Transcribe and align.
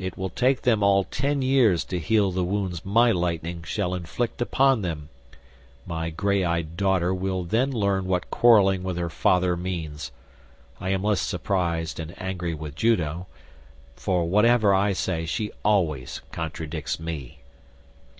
It 0.00 0.18
will 0.18 0.30
take 0.30 0.62
them 0.62 0.82
all 0.82 1.04
ten 1.04 1.42
years 1.42 1.84
to 1.84 2.00
heal 2.00 2.32
the 2.32 2.42
wounds 2.42 2.84
my 2.84 3.12
lightning 3.12 3.62
shall 3.62 3.94
inflict 3.94 4.42
upon 4.42 4.82
them; 4.82 5.10
my 5.86 6.10
grey 6.10 6.42
eyed 6.42 6.76
daughter 6.76 7.14
will 7.14 7.44
then 7.44 7.70
learn 7.70 8.06
what 8.06 8.32
quarrelling 8.32 8.82
with 8.82 8.96
her 8.96 9.08
father 9.08 9.56
means. 9.56 10.10
I 10.80 10.88
am 10.88 11.04
less 11.04 11.20
surprised 11.20 12.00
and 12.00 12.20
angry 12.20 12.52
with 12.52 12.74
Juno, 12.74 13.28
for 13.94 14.24
whatever 14.28 14.74
I 14.74 14.92
say 14.92 15.24
she 15.24 15.52
always 15.64 16.20
contradicts 16.32 16.98
me." 16.98 17.38